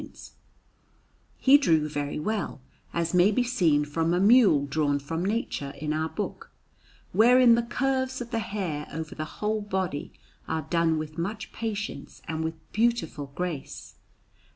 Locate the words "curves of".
7.61-8.31